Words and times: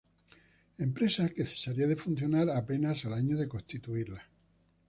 Empresa 0.85 1.27
que 1.35 1.45
cesaría 1.45 1.85
de 1.85 1.95
funcionar 1.95 2.49
apenas 2.49 3.05
al 3.05 3.13
año 3.13 3.37
de 3.37 3.47
constituida. 3.47 4.27